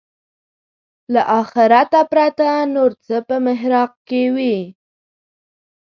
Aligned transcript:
له 1.13 1.21
آخرته 1.41 1.99
پرته 2.11 2.47
نور 2.75 2.91
څه 3.05 3.15
په 3.27 3.35
محراق 3.45 3.91
کې 4.07 4.21
وي. 4.35 4.57